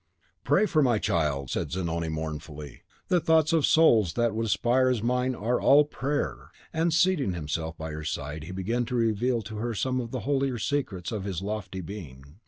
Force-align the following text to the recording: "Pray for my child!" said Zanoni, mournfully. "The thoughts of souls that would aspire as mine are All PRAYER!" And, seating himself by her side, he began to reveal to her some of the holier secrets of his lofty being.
"Pray 0.43 0.65
for 0.65 0.81
my 0.81 0.97
child!" 0.97 1.51
said 1.51 1.71
Zanoni, 1.71 2.09
mournfully. 2.09 2.81
"The 3.09 3.19
thoughts 3.19 3.53
of 3.53 3.67
souls 3.67 4.13
that 4.13 4.33
would 4.33 4.47
aspire 4.47 4.89
as 4.89 5.03
mine 5.03 5.35
are 5.35 5.61
All 5.61 5.85
PRAYER!" 5.85 6.49
And, 6.73 6.91
seating 6.91 7.33
himself 7.33 7.77
by 7.77 7.91
her 7.91 8.03
side, 8.03 8.45
he 8.45 8.51
began 8.51 8.83
to 8.85 8.95
reveal 8.95 9.43
to 9.43 9.57
her 9.57 9.75
some 9.75 10.01
of 10.01 10.09
the 10.09 10.21
holier 10.21 10.57
secrets 10.57 11.11
of 11.11 11.23
his 11.25 11.43
lofty 11.43 11.81
being. 11.81 12.39